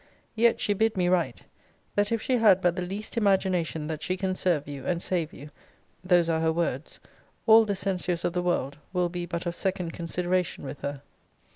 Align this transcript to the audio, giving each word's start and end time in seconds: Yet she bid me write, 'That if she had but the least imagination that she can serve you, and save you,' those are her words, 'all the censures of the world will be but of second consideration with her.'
Yet 0.33 0.59
she 0.59 0.73
bid 0.73 0.97
me 0.97 1.09
write, 1.09 1.43
'That 1.93 2.11
if 2.11 2.23
she 2.23 2.37
had 2.37 2.59
but 2.59 2.75
the 2.75 2.81
least 2.81 3.17
imagination 3.17 3.85
that 3.85 4.01
she 4.01 4.17
can 4.17 4.33
serve 4.33 4.67
you, 4.67 4.83
and 4.83 4.99
save 4.99 5.31
you,' 5.31 5.51
those 6.03 6.27
are 6.27 6.39
her 6.41 6.51
words, 6.51 6.99
'all 7.45 7.65
the 7.65 7.75
censures 7.75 8.25
of 8.25 8.33
the 8.33 8.41
world 8.41 8.77
will 8.93 9.09
be 9.09 9.27
but 9.27 9.45
of 9.45 9.55
second 9.55 9.91
consideration 9.93 10.63
with 10.63 10.79
her.' 10.81 11.03